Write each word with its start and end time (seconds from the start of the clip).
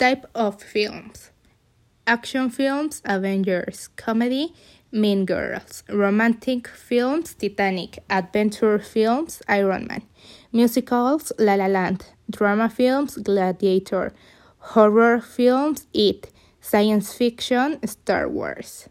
Type 0.00 0.24
of 0.34 0.62
films 0.62 1.30
Action 2.06 2.48
films, 2.48 3.02
Avengers, 3.04 3.88
comedy, 3.96 4.54
Mean 4.90 5.26
Girls, 5.26 5.82
romantic 5.90 6.68
films, 6.68 7.34
Titanic, 7.34 7.98
adventure 8.08 8.78
films, 8.78 9.42
Iron 9.46 9.86
Man, 9.88 10.00
musicals, 10.52 11.32
La 11.38 11.56
La 11.56 11.66
Land, 11.66 12.06
drama 12.30 12.70
films, 12.70 13.18
Gladiator, 13.18 14.14
horror 14.72 15.20
films, 15.20 15.86
It, 15.92 16.32
science 16.62 17.12
fiction, 17.12 17.86
Star 17.86 18.26
Wars. 18.26 18.88